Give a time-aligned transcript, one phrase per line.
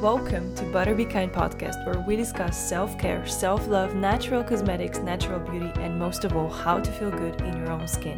[0.00, 4.98] welcome to Butter Be Kind podcast, where we discuss self care, self love, natural cosmetics,
[4.98, 8.16] natural beauty, and most of all, how to feel good in your own skin.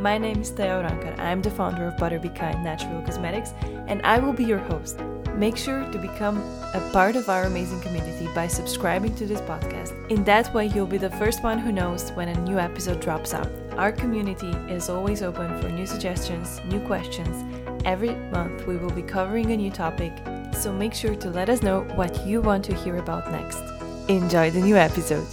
[0.00, 1.16] My name is Theo Rankar.
[1.20, 3.52] I am the founder of Butter Be Kind Natural Cosmetics,
[3.86, 4.98] and I will be your host.
[5.36, 6.38] Make sure to become
[6.74, 9.94] a part of our amazing community by subscribing to this podcast.
[10.10, 13.34] In that way, you'll be the first one who knows when a new episode drops
[13.34, 13.48] out.
[13.76, 17.44] Our community is always open for new suggestions, new questions.
[17.84, 20.12] Every month, we will be covering a new topic,
[20.54, 23.62] so make sure to let us know what you want to hear about next.
[24.08, 25.26] Enjoy the new episode.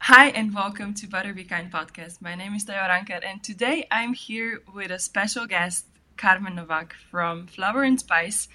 [0.00, 2.22] Hi, and welcome to Butter Be Kind podcast.
[2.22, 5.86] My name is Theo Rankar, and today I'm here with a special guest,
[6.16, 8.48] Karmen Novak from Flower and Spice.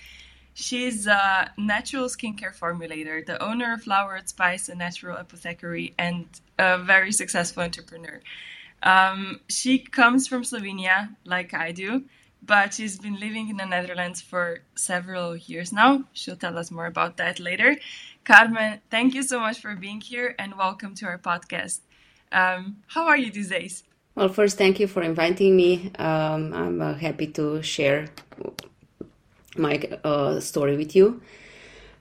[0.53, 6.25] She's a natural skincare formulator, the owner of Flower and Spice, a natural apothecary, and
[6.57, 8.21] a very successful entrepreneur.
[8.83, 12.05] Um, she comes from Slovenia, like I do,
[12.41, 16.03] but she's been living in the Netherlands for several years now.
[16.13, 17.77] She'll tell us more about that later.
[18.25, 21.79] Karmen, thank you so much for being here and welcome to our podcast.
[22.31, 23.83] Um, how are you these days?
[24.15, 25.91] Well, first, thank you for inviting me.
[25.97, 28.09] Um, I'm uh, happy to share
[29.57, 31.21] my uh, story with you.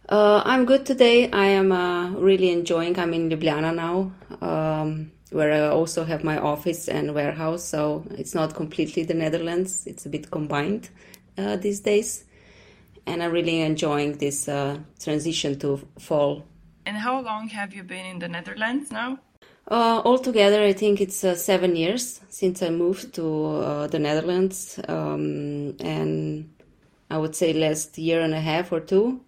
[0.09, 1.31] Uh, I'm good today.
[1.31, 2.99] I am uh, really enjoying.
[2.99, 4.13] I'm in Ljubljana now.
[4.41, 7.65] Um, where I also have my office and warehouse.
[7.65, 10.91] So it's not completely the Netherlands, it's a bit combined
[11.39, 12.25] uh, these days.
[13.07, 16.45] And I'm really enjoying this uh, transition to fall.
[16.87, 19.19] And how long have you been in the Netherlands now?
[19.69, 24.81] Uh, altogether, I think it's uh, seven years since I moved to uh, the Netherlands.
[24.89, 26.51] Um, and
[27.09, 29.21] I would say last year and a half or two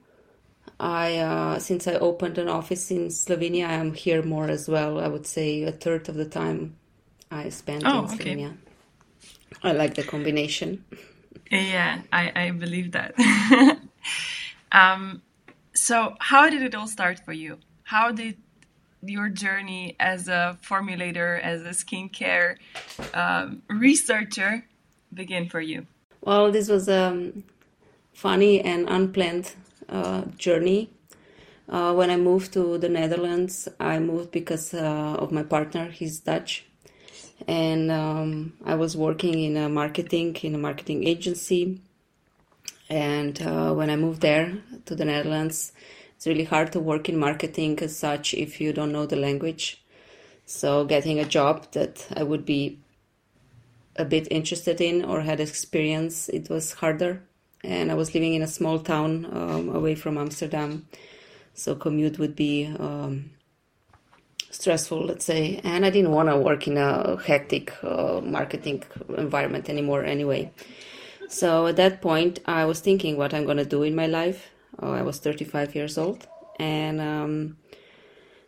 [0.82, 4.98] I uh, since I opened an office in Slovenia, I am here more as well.
[4.98, 6.74] I would say a third of the time
[7.30, 8.46] I spent oh, in Slovenia.
[8.46, 8.56] Okay.
[9.62, 10.84] I like the combination.
[11.52, 13.14] Yeah, I, I believe that.
[14.72, 15.22] um,
[15.72, 17.58] so, how did it all start for you?
[17.84, 18.38] How did
[19.02, 22.56] your journey as a formulator, as a skincare
[23.14, 24.64] um, researcher
[25.14, 25.86] begin for you?
[26.22, 27.44] Well, this was um,
[28.12, 29.54] funny and unplanned
[29.88, 30.90] uh, journey.
[31.68, 35.90] Uh, when I moved to the Netherlands, I moved because uh, of my partner.
[35.90, 36.66] He's Dutch,
[37.46, 41.80] and um, I was working in a marketing in a marketing agency.
[42.90, 45.72] And uh, when I moved there to the Netherlands,
[46.16, 49.82] it's really hard to work in marketing as such if you don't know the language.
[50.44, 52.80] So getting a job that I would be
[53.96, 57.22] a bit interested in or had experience, it was harder
[57.64, 60.86] and I was living in a small town um, away from Amsterdam,
[61.54, 63.30] so commute would be um,
[64.50, 65.60] stressful, let's say.
[65.64, 68.84] And I didn't want to work in a hectic uh, marketing
[69.16, 70.52] environment anymore, anyway.
[71.28, 74.50] So at that point, I was thinking what I'm gonna do in my life.
[74.82, 76.26] Uh, I was 35 years old,
[76.58, 77.56] and um,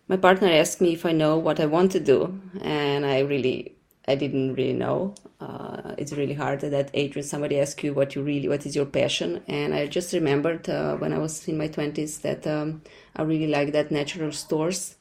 [0.09, 3.77] my partner asked me if I know what I want to do, and I really
[4.07, 5.15] I didn't really know.
[5.41, 8.67] Uh, it's really hard at that age when somebody asks you what you really, what
[8.67, 9.43] is your passion.
[9.49, 12.83] And I just remembered uh, when I was in my twenties that um,
[13.17, 14.97] I really like that natural stores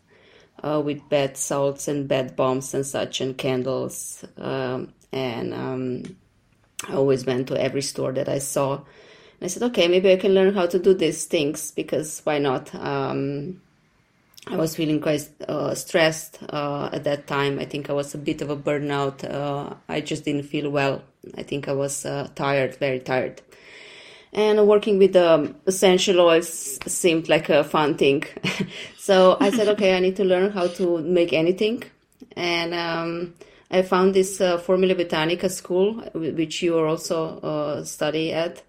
[0.64, 4.24] uh, with bath salts and bath bombs and such and candles.
[4.38, 6.04] Um, and um,
[6.88, 8.76] I always went to every store that I saw.
[8.76, 8.84] And
[9.42, 12.74] I said, okay, maybe I can learn how to do these things because why not?
[14.48, 17.60] I was feeling quite uh, stressed uh, at that time.
[17.60, 19.24] I think I was a bit of a burnout.
[19.24, 21.02] Uh, I just didn't feel well.
[21.38, 23.42] I think I was uh, tired, very tired.
[24.34, 28.24] And working with um, essential oils seemed like a fun thing.
[28.98, 31.84] so I said, okay, I need to learn how to make anything.
[32.36, 33.36] And um,
[33.72, 38.62] I found this uh, Formula Botanica school, which you also uh, study at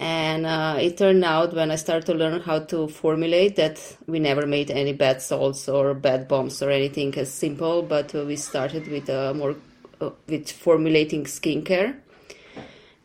[0.00, 4.18] and uh, it turned out when I started to learn how to formulate that we
[4.18, 8.88] never made any bad salts or bad bombs or anything as simple, but we started
[8.88, 9.56] with uh, more
[10.00, 11.96] uh, with formulating skincare.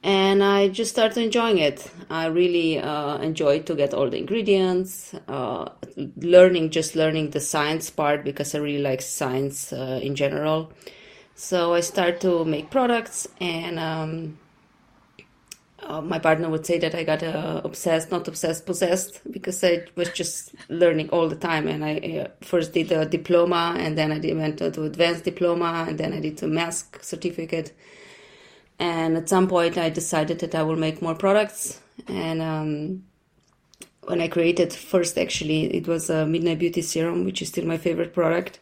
[0.03, 1.91] And I just started enjoying it.
[2.09, 5.13] I really uh, enjoyed to get all the ingredients,
[6.15, 10.71] learning, just learning the science part because I really like science in general.
[11.33, 14.37] So I started to make products and um,
[15.85, 19.85] uh, my partner would say that I got uh, obsessed, not obsessed, possessed, because I
[19.95, 21.67] was just learning all the time.
[21.67, 25.97] And I uh, first did a diploma, and then I went to advanced diploma, and
[25.97, 27.71] then I did a mask certificate.
[28.79, 31.79] And at some point, I decided that I will make more products.
[32.07, 33.03] And um,
[34.03, 37.77] when I created first, actually, it was a Midnight Beauty Serum, which is still my
[37.77, 38.59] favorite product.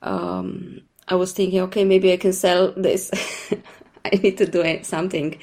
[0.00, 3.10] Um, I was thinking, okay, maybe I can sell this.
[4.04, 5.38] I need to do something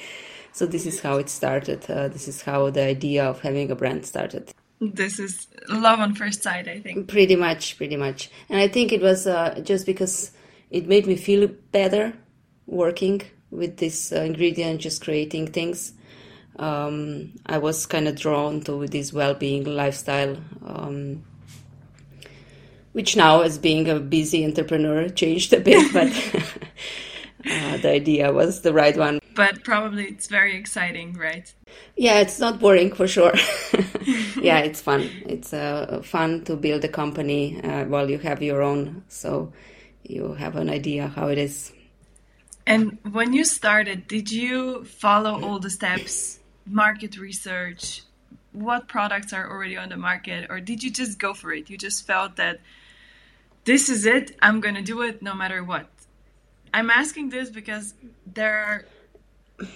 [0.54, 1.90] So this is how it started.
[1.90, 4.52] Uh, this is how the idea of having a brand started.
[4.80, 7.08] This is love on first sight, I think.
[7.08, 8.30] Pretty much, pretty much.
[8.50, 10.32] And I think it was uh, just because
[10.70, 12.14] it made me feel better
[12.68, 15.94] working with this uh, ingredient, just creating things.
[16.58, 21.24] Um, I was kind of drawn to this well-being lifestyle, um,
[22.92, 26.10] which now, as being a busy entrepreneur, changed a bit, but
[27.52, 29.20] uh, the idea was the right one.
[29.36, 31.54] But probably it's very exciting, right?
[31.96, 33.34] Yeah, it's not boring for sure.
[34.42, 35.10] yeah, it's fun.
[35.26, 39.52] It's uh, fun to build a company uh, while you have your own, so
[40.04, 41.72] you have an idea how it is.
[42.66, 48.04] And when you started, did you follow all the steps, market research,
[48.54, 51.70] what products are already on the market, or did you just go for it?
[51.70, 52.60] You just felt that
[53.66, 55.88] this is it, I'm going to do it no matter what.
[56.74, 57.94] I'm asking this because
[58.26, 58.86] there are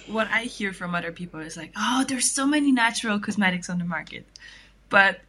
[0.06, 3.78] what I hear from other people is like, oh, there's so many natural cosmetics on
[3.78, 4.26] the market.
[4.88, 5.20] But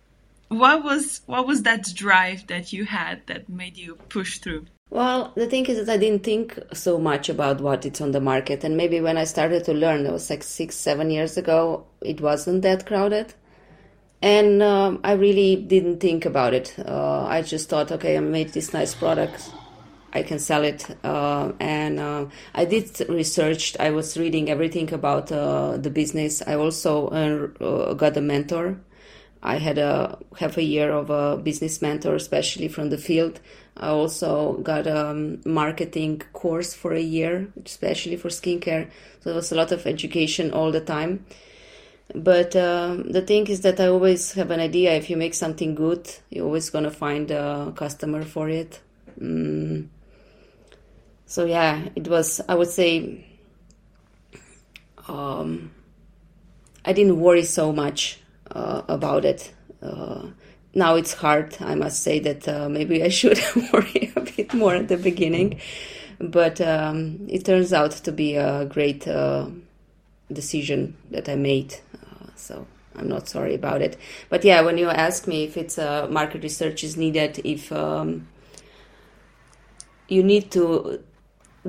[0.50, 4.66] what was what was that drive that you had that made you push through?
[4.90, 8.20] Well, the thing is that I didn't think so much about what it's on the
[8.20, 11.86] market, and maybe when I started to learn, it was like six, seven years ago,
[12.02, 13.36] it wasn't that crowded,
[14.20, 16.74] and um, I really didn't think about it.
[16.80, 19.52] Uh, I just thought, okay, I made this nice product,
[20.12, 20.86] I can sell it.
[21.04, 23.76] Uh, and uh, I did research.
[23.80, 26.42] I was reading everything about uh, the business.
[26.46, 28.80] I also uh, uh, got a mentor.
[29.42, 33.40] I had a half a year of a business mentor, especially from the field.
[33.78, 38.90] I also got a um, marketing course for a year, especially for skincare.
[39.22, 41.26] So there was a lot of education all the time.
[42.14, 44.96] But um, the thing is that I always have an idea.
[44.96, 48.82] If you make something good, you're always gonna find a customer for it.
[49.22, 49.88] Mm
[51.30, 52.42] so yeah, it was.
[52.50, 53.24] I would say
[55.08, 55.72] um,
[56.84, 59.54] I didn't worry so much uh, about it.
[59.80, 60.30] Uh,
[60.74, 61.56] now it's hard.
[61.60, 63.40] I must say that uh, maybe I should
[63.74, 65.62] worry a bit more at the beginning,
[66.20, 69.50] but um, it turns out to be a great uh,
[70.34, 71.76] decision that I made.
[71.94, 72.66] Uh, so.
[72.96, 73.98] I'm not sorry about it.
[74.28, 78.28] But yeah, when you ask me if it's uh, market research is needed, if um,
[80.10, 81.02] you need to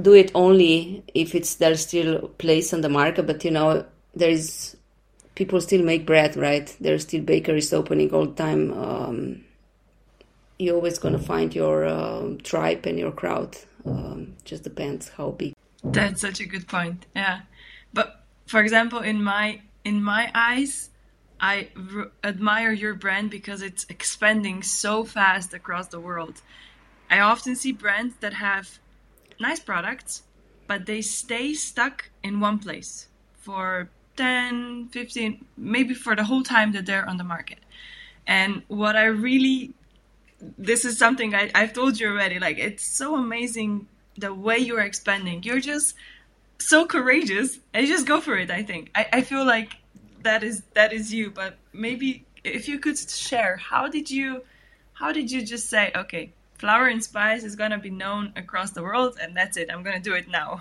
[0.03, 4.31] do it only if it's there's still place on the market but you know there
[4.31, 4.77] is
[5.35, 6.77] people still make bread right?
[6.81, 8.73] There's still bakeries opening all the time.
[8.73, 9.45] Um,
[10.59, 13.57] you're always going to find your uh, tribe and your crowd.
[13.87, 15.55] Um, just depends how big.
[15.83, 17.41] That's such a good point yeah.
[17.93, 20.91] But for example in my in my eyes
[21.41, 26.43] i r- admire your brand because it's expanding so fast across the world.
[27.11, 28.79] I often see brands that have
[29.41, 30.23] nice products,
[30.67, 33.09] but they stay stuck in one place
[33.39, 37.59] for 10, 15, maybe for the whole time that they're on the market.
[38.27, 39.73] And what I really,
[40.59, 44.77] this is something I, I've told you already, like, it's so amazing the way you
[44.77, 45.43] are expanding.
[45.43, 45.95] You're just
[46.59, 48.91] so courageous and just go for it, I think.
[48.95, 49.81] I, I feel like
[50.23, 54.43] that is that is you but maybe if you could share how did you
[54.93, 58.83] how did you just say okay flower and spice is gonna be known across the
[58.83, 59.71] world, and that's it.
[59.73, 60.61] I'm gonna do it now.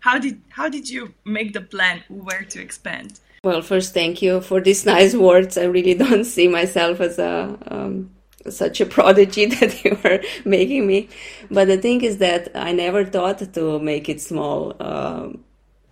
[0.00, 3.20] How did how did you make the plan where to expand?
[3.44, 5.56] Well, first, thank you for these nice words.
[5.56, 8.10] I really don't see myself as a um,
[8.50, 11.08] such a prodigy that you are making me.
[11.50, 14.74] But the thing is that I never thought to make it small.
[14.80, 15.44] Um,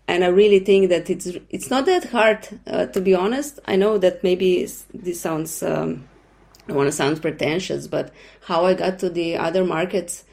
[0.07, 2.41] and I really think that it's it's not that hard.
[2.67, 6.09] Uh, to be honest, I know that maybe this sounds um,
[6.65, 10.25] I don't want to sound pretentious, but how I got to the other markets,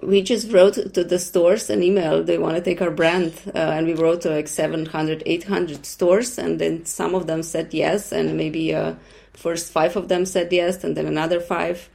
[0.00, 2.22] we just wrote to the stores an email.
[2.22, 6.38] They want to take our brand, uh, and we wrote to like 700, 800 stores,
[6.38, 8.94] and then some of them said yes, and maybe uh,
[9.34, 11.90] first five of them said yes, and then another five,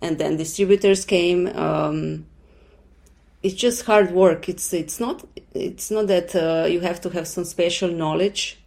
[0.00, 1.48] and then distributors came.
[1.48, 2.26] Um,
[3.42, 4.48] it's just hard work.
[4.48, 5.24] It's it's not
[5.54, 8.58] it's not that uh, you have to have some special knowledge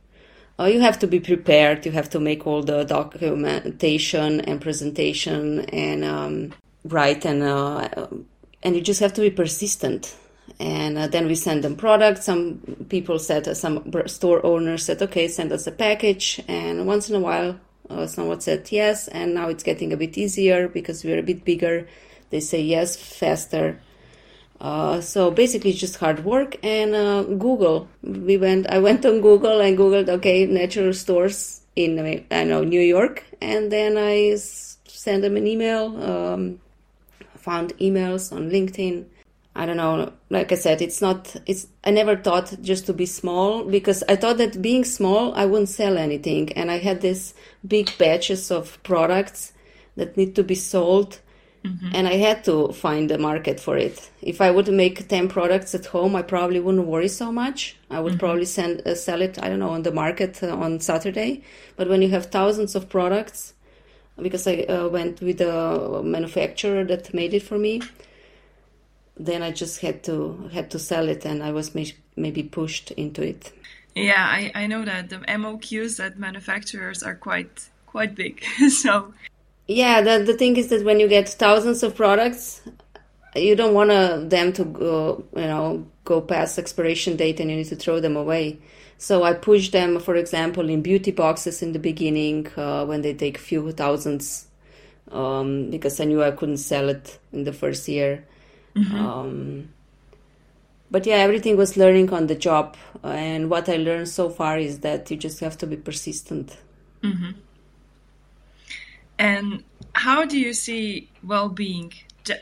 [0.59, 1.85] uh, you have to be prepared.
[1.85, 8.07] You have to make all the documentation and presentation and um, write and uh,
[8.61, 10.15] and you just have to be persistent.
[10.59, 12.25] And uh, then we send them products.
[12.25, 16.41] Some people said, uh, some store owners said, okay, send us a package.
[16.49, 17.57] And once in a while,
[17.89, 19.07] uh, someone said yes.
[19.07, 21.87] And now it's getting a bit easier because we're a bit bigger.
[22.31, 23.79] They say yes faster
[24.61, 27.87] uh, so basically, just hard work and uh, Google.
[28.03, 28.67] We went.
[28.67, 33.71] I went on Google and googled okay natural stores in I know New York, and
[33.71, 36.03] then I sent them an email.
[36.03, 36.59] Um,
[37.37, 39.05] found emails on LinkedIn.
[39.55, 40.13] I don't know.
[40.29, 41.35] Like I said, it's not.
[41.45, 41.67] It's.
[41.83, 45.69] I never thought just to be small because I thought that being small, I wouldn't
[45.69, 47.33] sell anything, and I had this
[47.65, 49.53] big batches of products
[49.95, 51.19] that need to be sold,
[51.63, 51.89] mm-hmm.
[51.93, 54.09] and I had to find a market for it.
[54.21, 57.77] If I would make ten products at home, I probably wouldn't worry so much.
[57.89, 58.19] I would mm-hmm.
[58.19, 59.41] probably send uh, sell it.
[59.41, 61.43] I don't know on the market uh, on Saturday.
[61.75, 63.53] But when you have thousands of products,
[64.21, 67.81] because I uh, went with a manufacturer that made it for me
[69.19, 71.75] then I just had to had to sell it, and I was
[72.15, 73.51] maybe pushed into it.
[73.95, 78.43] Yeah, I, I know that the MOQs at manufacturers are quite quite big.
[78.69, 79.13] so
[79.69, 82.61] yeah, the the thing is that when you get thousands of products,
[83.35, 83.91] you don't want
[84.29, 88.17] them to go you know go past expiration date, and you need to throw them
[88.17, 88.57] away.
[88.97, 93.13] So I pushed them, for example, in beauty boxes in the beginning uh, when they
[93.13, 94.47] take few thousands,
[95.11, 98.25] um, because I knew I couldn't sell it in the first year.
[98.75, 98.95] Mm-hmm.
[98.95, 99.69] Um,
[100.91, 102.75] but yeah, everything was learning on the job.
[103.03, 106.57] And what I learned so far is that you just have to be persistent.
[107.03, 107.31] Mm-hmm.
[109.19, 111.93] And how do you see well being,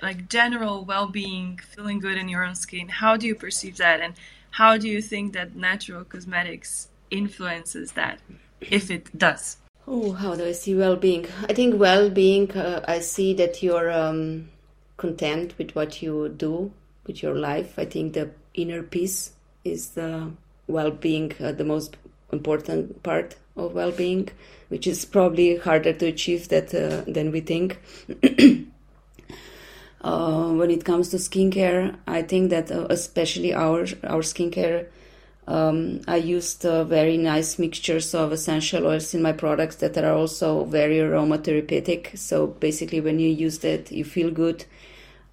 [0.02, 2.88] like general well being, feeling good in your own skin?
[2.88, 4.00] How do you perceive that?
[4.00, 4.14] And
[4.52, 8.20] how do you think that natural cosmetics influences that,
[8.62, 9.58] if it does?
[9.86, 11.26] Oh, how do I see well being?
[11.50, 13.92] I think well being, uh, I see that you're.
[13.92, 14.50] Um,
[14.98, 16.72] content with what you do
[17.06, 17.78] with your life.
[17.78, 19.32] I think the inner peace
[19.64, 20.32] is the
[20.66, 21.98] well-being, uh, the most
[22.32, 24.30] important part of well-being,
[24.70, 27.80] which is probably harder to achieve that uh, than we think.
[30.02, 34.88] uh, when it comes to skincare, I think that uh, especially our our skincare.
[35.48, 40.12] Um, I used uh, very nice mixtures of essential oils in my products that are
[40.14, 42.18] also very aromatherapeutic.
[42.18, 44.66] So basically, when you use that, you feel good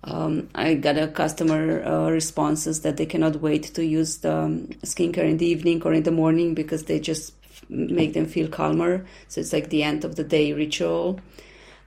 [0.06, 4.68] um, I got a customer uh, responses that they cannot wait to use the um,
[4.82, 7.32] skincare in the evening or in the morning because they just
[7.70, 9.06] make them feel calmer.
[9.28, 11.20] So it's like the end of the day ritual,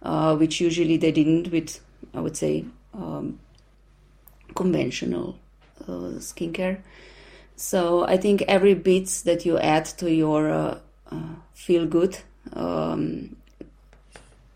[0.01, 1.79] uh, which usually they didn't with,
[2.15, 3.39] I would say, um,
[4.55, 5.37] conventional
[5.83, 6.79] uh, skincare.
[7.55, 10.79] So I think every bit that you add to your uh,
[11.11, 12.17] uh, feel good
[12.53, 13.35] um,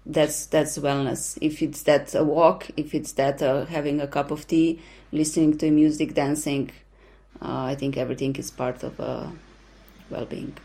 [0.05, 1.37] that's that's wellness.
[1.41, 4.79] If it's that a walk, if it's that uh, having a cup of tea,
[5.11, 6.71] listening to music, dancing,
[7.41, 9.27] uh, I think everything is part of uh,
[10.09, 10.57] well-being,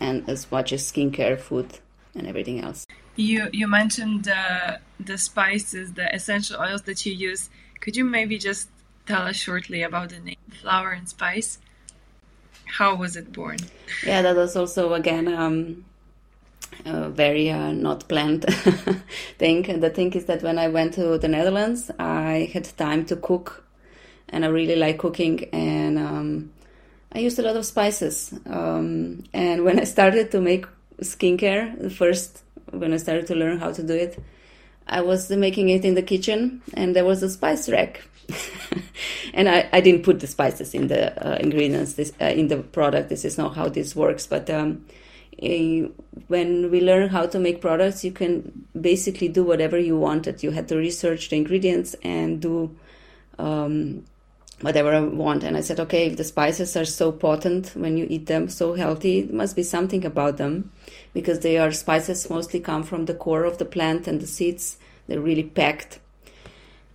[0.00, 1.78] and as much as skincare, food,
[2.14, 2.86] and everything else.
[3.16, 7.48] You you mentioned the the spices, the essential oils that you use.
[7.80, 8.68] Could you maybe just
[9.06, 11.58] tell us shortly about the name flower and spice?
[12.66, 13.58] How was it born?
[14.04, 15.84] Yeah, that was also again um,
[16.84, 18.44] a very uh, not planned
[19.38, 19.68] thing.
[19.70, 23.16] And the thing is that when I went to the Netherlands, I had time to
[23.16, 23.64] cook,
[24.28, 26.52] and I really like cooking, and um,
[27.12, 28.34] I used a lot of spices.
[28.46, 30.66] Um, and when I started to make
[31.00, 34.22] skincare, first when I started to learn how to do it,
[34.86, 38.02] I was making it in the kitchen, and there was a spice rack.
[39.34, 42.58] and I, I didn't put the spices in the uh, ingredients this, uh, in the
[42.58, 43.08] product.
[43.08, 44.84] This is not how this works, but um,
[45.38, 50.42] when we learn how to make products, you can basically do whatever you wanted.
[50.42, 52.76] You had to research the ingredients and do
[53.38, 54.04] um,
[54.60, 55.42] whatever I want.
[55.42, 58.74] And I said, okay, if the spices are so potent when you eat them, so
[58.74, 60.70] healthy, it must be something about them
[61.12, 64.78] because they are spices mostly come from the core of the plant and the seeds.
[65.06, 66.00] They're really packed.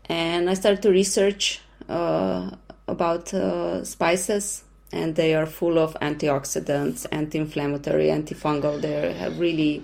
[0.05, 2.51] And I started to research uh,
[2.87, 8.81] about uh, spices and they are full of antioxidants, anti-inflammatory, antifungal.
[8.81, 9.83] They have really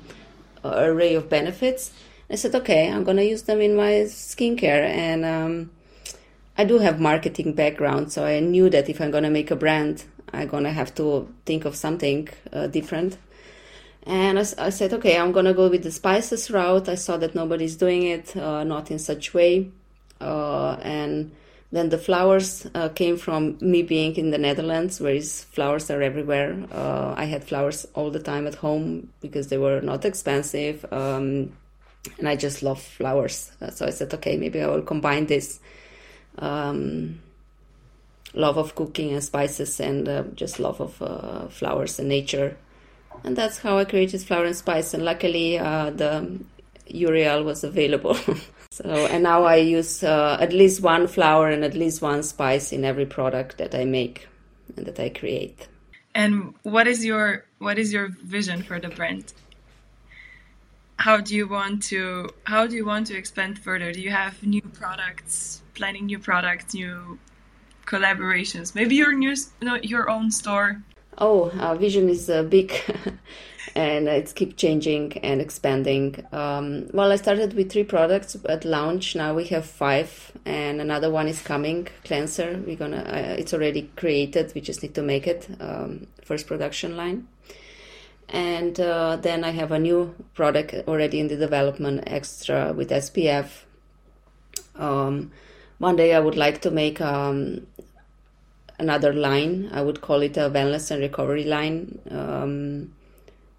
[0.63, 1.91] an array of benefits.
[2.29, 5.71] I said, okay, I'm gonna use them in my skincare, and um,
[6.57, 10.05] I do have marketing background, so I knew that if I'm gonna make a brand,
[10.33, 13.17] I'm gonna have to think of something uh, different.
[14.07, 16.89] And I, I, said, okay, I'm gonna go with the spices route.
[16.89, 19.71] I saw that nobody's doing it, uh, not in such way,
[20.19, 21.31] uh, and
[21.72, 26.57] then the flowers uh, came from me being in the Netherlands, where flowers are everywhere.
[26.72, 31.51] Uh, I had flowers all the time at home because they were not expensive, um,
[32.19, 33.51] and I just love flowers.
[33.62, 35.60] Uh, so I said, okay, maybe I will combine this
[36.38, 37.19] um,
[38.34, 42.57] love of cooking and spices and uh, just love of uh, flowers and nature,
[43.24, 44.93] and that's how I created Flower and Spice.
[44.93, 46.39] And luckily, uh, the
[46.89, 48.17] URL was available.
[48.75, 52.74] So, and now I use uh, at least one flower and at least one spice
[52.74, 54.27] in every product that I make
[54.75, 55.70] and that I create.
[56.13, 59.32] And what is your what is your vision for the brand?
[60.98, 63.94] How do you want to how do you want to expand further?
[63.94, 67.17] Do you have new products planning new products, new
[67.86, 68.75] collaborations?
[68.75, 69.36] Maybe your new,
[69.84, 70.82] your own store.
[71.17, 72.74] Oh, our vision is uh, big,
[73.75, 76.25] and it's keep changing and expanding.
[76.34, 79.15] Um, well, I started with three products at launch.
[79.15, 81.88] Now we have five, and another one is coming.
[82.03, 82.62] Cleanser.
[82.65, 83.03] We're gonna.
[83.03, 84.51] Uh, it's already created.
[84.53, 85.48] We just need to make it.
[85.60, 87.27] Um, first production line.
[88.27, 93.63] And uh, then I have a new product already in the development, extra with SPF.
[94.75, 95.31] Um,
[95.77, 97.67] one day I would like to make um,
[98.79, 99.70] another line.
[99.72, 102.94] I would call it a wellness and recovery line, um,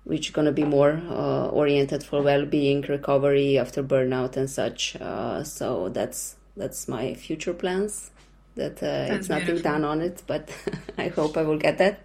[0.05, 4.97] which is going to be more uh, oriented for well-being, recovery after burnout and such.
[4.97, 8.11] Uh, so that's that's my future plans.
[8.55, 9.71] That uh, it's nothing beautiful.
[9.73, 10.51] done on it, but
[10.99, 12.01] I hope I will get that.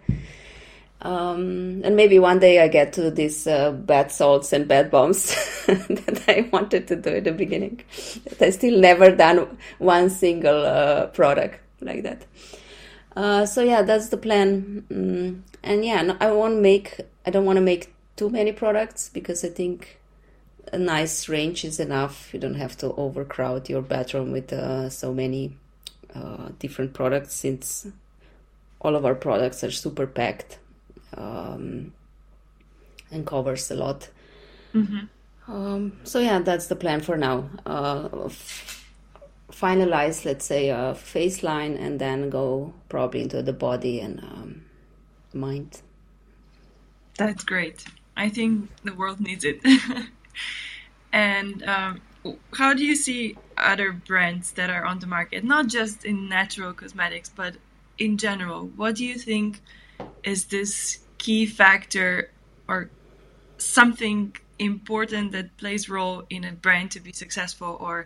[1.04, 5.34] Um, and maybe one day I get to these uh, bath salts and bath bombs
[5.66, 7.82] that I wanted to do at the beginning.
[8.26, 12.26] That I still never done one single uh, product like that.
[13.16, 14.86] Uh, so yeah, that's the plan.
[14.90, 17.00] Mm, and yeah, no, I won't make.
[17.26, 20.00] I don't want to make too many products because I think
[20.72, 22.34] a nice range is enough.
[22.34, 25.58] You don't have to overcrowd your bathroom with uh, so many
[26.16, 27.88] uh, different products since
[28.80, 30.60] all of our products are super packed
[31.16, 31.94] um,
[33.12, 34.10] and covers a lot.
[34.74, 35.52] Mm-hmm.
[35.52, 37.50] Um, so yeah, that's the plan for now.
[37.66, 38.81] Uh, f-
[39.52, 44.66] finalize, let's say, a face line, and then go probably into the body and um,
[45.34, 45.82] mind.
[47.18, 47.86] That's great.
[48.16, 49.62] I think the world needs it.
[51.14, 52.02] and um,
[52.54, 56.74] how do you see other brands that are on the market, not just in natural
[56.74, 57.56] cosmetics, but
[57.98, 58.68] in general?
[58.76, 59.60] What do you think
[60.24, 62.32] is this key factor
[62.68, 62.90] or
[63.58, 68.06] something important that plays role in a brand to be successful or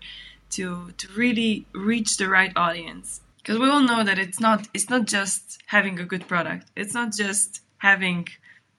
[0.52, 3.22] to to really reach the right audience.
[3.38, 6.72] Because we all know that it's not it's not just having a good product.
[6.76, 8.28] It's not just having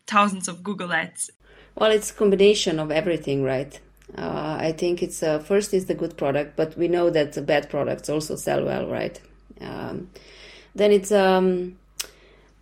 [0.06, 1.30] thousands of google ads.
[1.74, 3.78] Well it's a combination of everything right?
[4.16, 7.42] Uh, i think it's uh, first is the good product but we know that the
[7.42, 9.20] bad products also sell well right?
[9.60, 10.08] Um,
[10.76, 11.76] then it's um,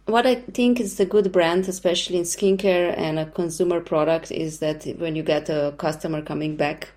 [0.06, 4.58] what I think is a good brand, especially in skincare and a consumer product, is
[4.58, 6.90] that when you get a customer coming back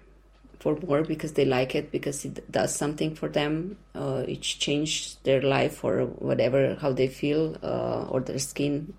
[0.67, 5.23] for more because they like it, because it does something for them, uh, it changed
[5.23, 8.93] their life or whatever, how they feel uh, or their skin.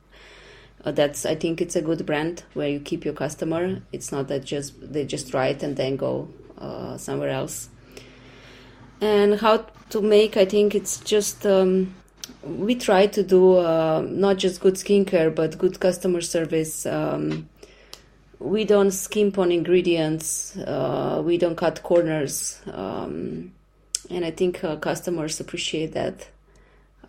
[0.85, 3.83] Uh, that's I think it's a good brand where you keep your customer.
[3.93, 7.69] It's not that just they just try it and then go uh, somewhere else.
[9.01, 11.45] And how to make, I think it's just.
[11.47, 11.95] Um,
[12.45, 16.87] we try to do uh, not just good skincare but good customer service.
[16.87, 17.49] Um,
[18.39, 20.57] we don't skimp on ingredients.
[20.57, 23.53] Uh, we don't cut corners, um,
[24.11, 26.29] and I think uh, customers appreciate that.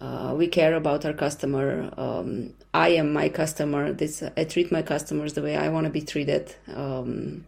[0.02, 1.92] Uh, we care about our customer.
[1.98, 3.92] Um, I am my customer.
[3.92, 7.46] This I treat my customers the way I want to be treated, um,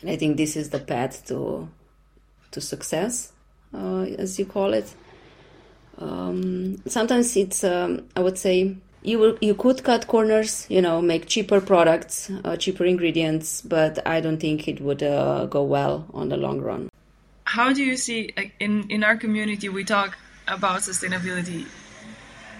[0.00, 1.68] and I think this is the path to
[2.50, 3.32] to success,
[3.74, 4.94] uh, as you call it.
[5.98, 11.00] Um, sometimes it's, um, I would say, you will, you could cut corners, you know,
[11.00, 16.06] make cheaper products, uh, cheaper ingredients, but I don't think it would uh, go well
[16.12, 16.90] on the long run.
[17.44, 19.68] How do you see like, in in our community?
[19.68, 21.66] We talk about sustainability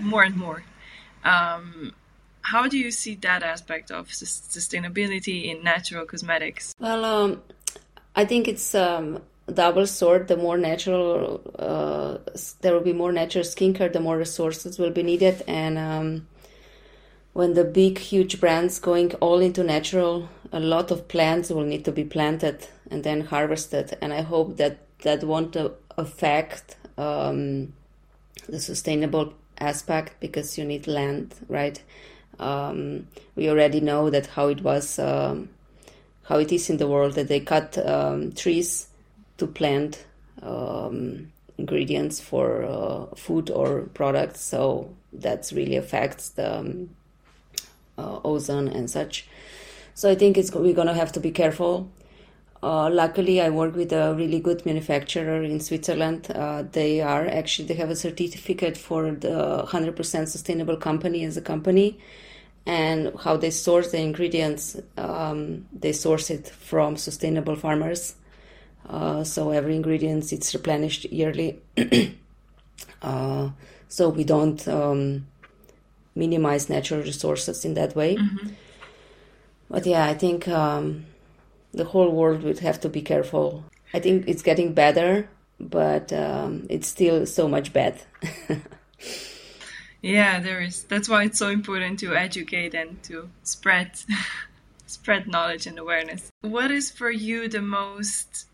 [0.01, 0.63] more and more.
[1.25, 1.93] Um,
[2.41, 6.75] how do you see that aspect of sustainability in natural cosmetics?
[6.81, 7.43] Well, um,
[8.17, 9.21] I think it's um,
[9.53, 12.19] double sword the more natural uh,
[12.61, 15.43] there will be more natural skincare the more resources will be needed.
[15.47, 16.27] And um,
[17.33, 21.85] when the big huge brands going all into natural a lot of plants will need
[21.85, 23.97] to be planted and then harvested.
[24.01, 25.57] And i hope that that won't
[25.97, 27.73] affect um,
[28.49, 31.83] the sustainable aspect because you need land right?
[32.39, 35.49] Um, we already know that how it was um,
[36.25, 38.88] how it is in the world that they cut um, trees
[39.39, 40.05] to plant
[40.43, 44.41] um, ingredients for uh, food or products.
[44.41, 46.91] So that really affects the um,
[47.97, 49.27] uh, ozone and such.
[49.95, 51.91] So I think it's we're gonna have to be careful.
[52.61, 56.31] Uh, luckily, I work with a really good manufacturer in Switzerland.
[56.31, 61.41] Uh, they are actually they have a certificate for the 100% sustainable company as a
[61.41, 61.99] company,
[62.67, 64.77] and how they source the ingredients.
[64.97, 68.17] Um, they source it from sustainable farmers
[68.89, 71.61] uh, so every ingredient it's replenished yearly.
[73.03, 73.51] uh,
[73.89, 75.27] so we don't um,
[76.15, 78.17] minimize natural resources in that way.
[78.17, 78.49] Mm-hmm.
[79.71, 81.07] But yeah, I think um,
[81.73, 83.65] the whole world would have to be careful.
[83.95, 85.29] I think it's getting better
[85.61, 88.01] but um, it's still so much bad.
[90.03, 90.85] yeah, there is.
[90.85, 93.93] That's why it's so important to educate and to spread
[94.87, 96.31] spread knowledge and awareness.
[96.41, 98.47] What is for you the most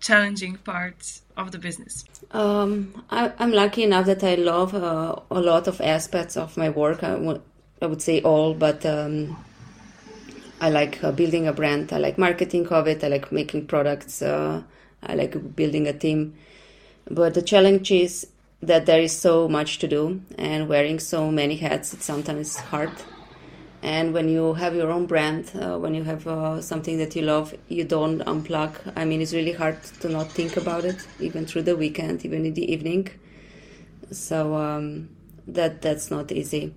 [0.00, 2.04] challenging part of the business?
[2.30, 6.70] Um, I, am lucky enough that I love uh, a lot of aspects of my
[6.70, 7.02] work.
[7.02, 7.42] I, w-
[7.80, 9.36] I would say all, but um,
[10.60, 11.92] I like uh, building a brand.
[11.92, 13.04] I like marketing of it.
[13.04, 14.22] I like making products.
[14.22, 14.62] Uh,
[15.02, 16.34] I like building a team.
[17.08, 18.26] But the challenge is
[18.62, 22.90] that there is so much to do, and wearing so many hats, it's sometimes hard.
[23.86, 27.22] And when you have your own brand, uh, when you have uh, something that you
[27.22, 28.72] love, you don't unplug.
[28.96, 32.44] I mean, it's really hard to not think about it, even through the weekend, even
[32.44, 33.08] in the evening.
[34.10, 35.10] So um,
[35.46, 36.74] that that's not easy.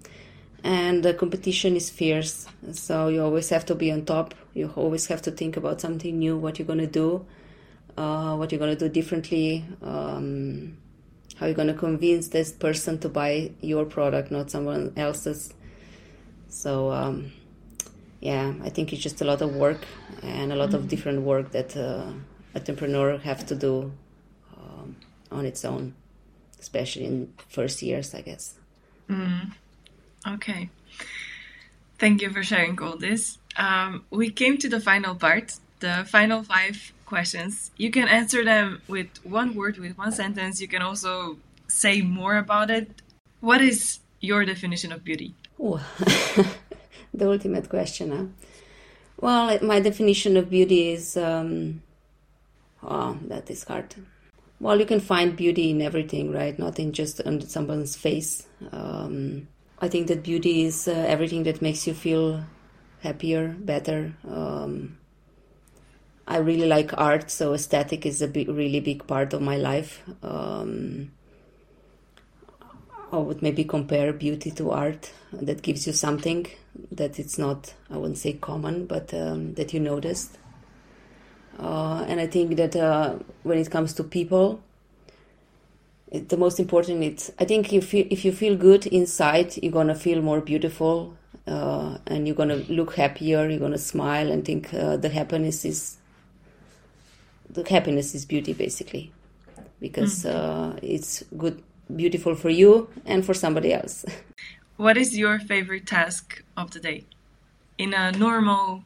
[0.63, 4.35] And the competition is fierce, so you always have to be on top.
[4.53, 7.25] You always have to think about something new, what you're gonna do,
[7.97, 9.65] uh, what you're gonna do differently.
[9.81, 10.77] Um,
[11.37, 15.55] how you're gonna convince this person to buy your product, not someone else's
[16.49, 17.31] so um,
[18.19, 19.85] yeah, I think it's just a lot of work
[20.21, 20.75] and a lot mm-hmm.
[20.77, 22.11] of different work that uh,
[22.55, 23.91] entrepreneur have to do
[24.57, 24.95] um,
[25.31, 25.93] on its own,
[26.59, 28.55] especially in first years, I guess.
[29.09, 29.53] Mm.
[30.27, 30.69] Okay.
[31.97, 33.37] Thank you for sharing all this.
[33.55, 37.71] Um, we came to the final part, the final five questions.
[37.77, 40.61] You can answer them with one word, with one sentence.
[40.61, 43.01] You can also say more about it.
[43.39, 45.33] What is your definition of beauty?
[45.59, 45.83] Oh,
[47.13, 48.25] the ultimate question, huh?
[49.19, 51.17] Well, my definition of beauty is.
[51.17, 51.81] Um,
[52.81, 53.95] oh, that is hard.
[54.61, 56.57] Well, you can find beauty in everything, right?
[56.57, 58.45] Not in just on someone's face.
[58.71, 59.47] Um,
[59.79, 62.43] I think that beauty is uh, everything that makes you feel
[63.01, 64.13] happier, better.
[64.27, 64.97] Um,
[66.27, 70.03] I really like art, so aesthetic is a big, really big part of my life.
[70.21, 71.11] Um,
[73.11, 76.45] I would maybe compare beauty to art that gives you something
[76.91, 80.37] that it's not, I wouldn't say common, but um, that you noticed.
[81.57, 84.61] Uh, and I think that uh, when it comes to people,
[86.11, 89.71] it, the most important is I think if you, if you feel good inside, you're
[89.71, 91.17] gonna feel more beautiful,
[91.47, 93.49] uh, and you're gonna look happier.
[93.49, 95.97] You're gonna smile and think uh, the happiness is
[97.49, 99.11] the happiness is beauty basically,
[99.79, 100.77] because mm-hmm.
[100.81, 101.61] it's good
[101.95, 104.05] beautiful for you and for somebody else.
[104.77, 107.03] What is your favorite task of the day
[107.77, 108.85] in a normal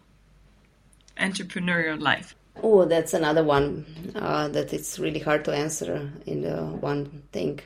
[1.18, 2.36] entrepreneurial life?
[2.64, 3.86] Oh, that's another one
[4.16, 7.60] uh, that it's really hard to answer in the one thing.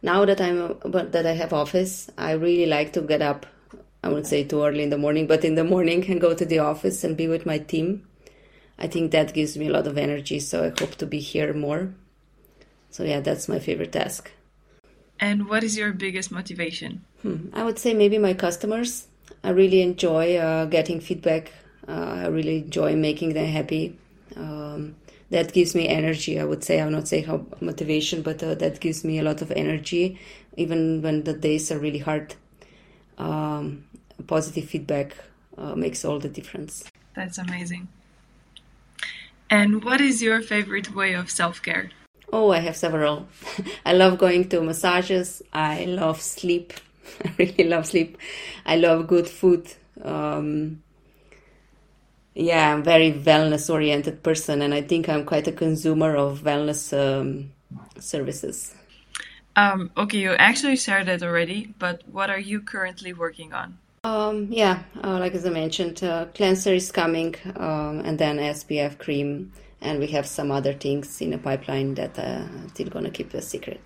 [0.00, 3.46] Now that I'm that I have office, I really like to get up.
[4.04, 6.44] I would say too early in the morning, but in the morning and go to
[6.44, 8.06] the office and be with my team.
[8.78, 11.52] I think that gives me a lot of energy, so I hope to be here
[11.52, 11.94] more.
[12.90, 14.30] So yeah, that's my favorite task.
[15.22, 17.04] And what is your biggest motivation?
[17.22, 17.46] Hmm.
[17.52, 19.06] I would say maybe my customers.
[19.44, 21.52] I really enjoy uh, getting feedback.
[21.86, 23.96] Uh, I really enjoy making them happy.
[24.34, 24.96] Um,
[25.30, 26.40] that gives me energy.
[26.40, 29.22] I would say I would not say how motivation, but uh, that gives me a
[29.22, 30.18] lot of energy,
[30.56, 32.34] even when the days are really hard.
[33.16, 33.84] Um,
[34.26, 35.14] positive feedback
[35.56, 36.82] uh, makes all the difference.
[37.14, 37.86] That's amazing.
[39.48, 41.90] And what is your favorite way of self care?
[42.32, 43.28] Oh, I have several.
[43.86, 45.42] I love going to massages.
[45.52, 46.72] I love sleep.
[47.24, 48.16] I really love sleep.
[48.64, 49.70] I love good food.
[50.02, 50.82] Um,
[52.34, 56.92] yeah, I'm very wellness oriented person, and I think I'm quite a consumer of wellness
[56.96, 57.52] um,
[57.98, 58.74] services.
[59.54, 63.76] Um, okay, you actually shared that already, but what are you currently working on?
[64.04, 68.98] Um, yeah, uh, like as I mentioned, uh, cleanser is coming, um, and then SPF
[68.98, 73.34] cream and we have some other things in a pipeline that uh, still gonna keep
[73.34, 73.80] a secret.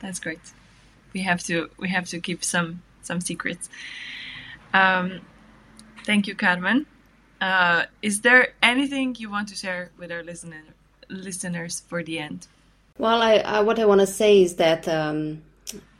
[0.00, 0.40] That's great.
[1.12, 3.68] We have to we have to keep some some secrets.
[4.74, 5.20] Um,
[6.04, 6.86] thank you, Karmen.
[7.40, 10.62] Uh, is there anything you want to share with our listener,
[11.08, 12.46] listeners for the end?
[12.98, 15.42] Well, I, I what I want to say is that um,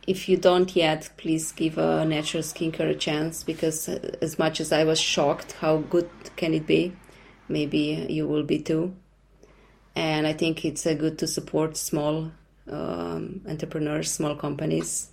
[0.07, 4.61] if you don't yet, please give a natural skincare a chance because uh, as much
[4.61, 6.95] as I was shocked, how good can it be?
[7.49, 8.95] Maybe you will be too.
[9.95, 12.31] And I think it's uh, good to support small
[12.71, 15.11] um, entrepreneurs, small companies.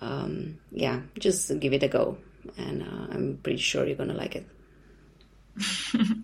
[0.00, 2.18] Um, yeah, just give it a go,
[2.56, 4.46] and uh, I'm pretty sure you're gonna like it.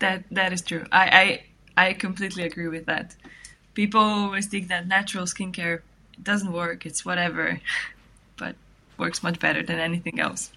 [0.00, 0.84] that that is true.
[0.92, 1.40] I,
[1.76, 3.14] I I completely agree with that.
[3.74, 5.82] People always think that natural skincare
[6.22, 6.84] doesn't work.
[6.84, 7.60] It's whatever,
[8.36, 8.56] but
[8.98, 10.50] works much better than anything else.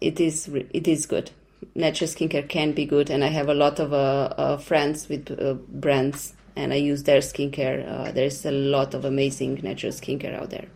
[0.00, 0.48] It is.
[0.48, 1.30] It is good
[1.74, 3.96] natural skincare can be good, and I have a lot of uh,
[4.36, 7.88] uh, friends with uh, brands, and I use their skincare.
[7.88, 10.66] Uh, there's a lot of amazing natural skincare out there.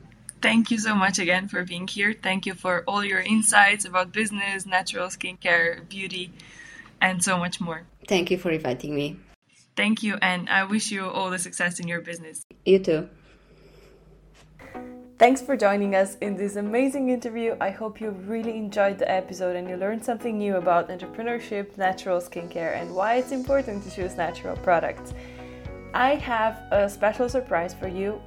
[0.40, 2.14] Thank you so much again for being here.
[2.20, 6.32] Thank you for all your insights about business, natural skincare, beauty,
[7.00, 7.82] and so much more.
[8.08, 9.18] Thank you for inviting me.
[9.76, 12.44] Thank you, and I wish you all the success in your business.
[12.64, 13.08] You too.
[15.18, 17.54] Thanks for joining us in this amazing interview.
[17.60, 22.20] I hope you really enjoyed the episode and you learned something new about entrepreneurship, natural
[22.20, 25.14] skincare, and why it's important to choose natural products.
[25.94, 28.20] I have a special surprise for you.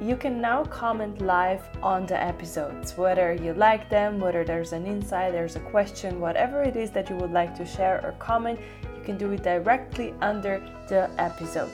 [0.00, 4.86] You can now comment live on the episodes, whether you like them, whether there's an
[4.86, 8.58] insight, there's a question, whatever it is that you would like to share or comment,
[8.96, 11.70] you can do it directly under the episode.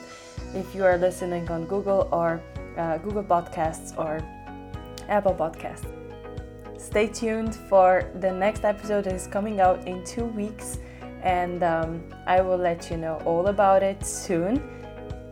[0.53, 2.41] If you are listening on Google or
[2.77, 4.21] uh, Google Podcasts or
[5.07, 5.85] Apple Podcast.
[6.79, 10.77] Stay tuned for the next episode that is coming out in two weeks,
[11.23, 14.61] and um, I will let you know all about it soon.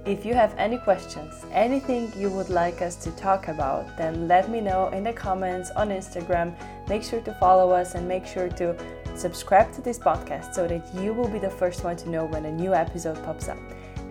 [0.05, 4.51] If you have any questions, anything you would like us to talk about, then let
[4.51, 6.55] me know in the comments on Instagram.
[6.87, 8.75] Make sure to follow us and make sure to
[9.15, 12.45] subscribe to this podcast so that you will be the first one to know when
[12.45, 13.57] a new episode pops up.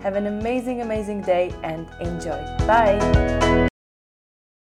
[0.01, 2.43] Have an amazing, amazing day and enjoy.
[2.67, 3.69] Bye.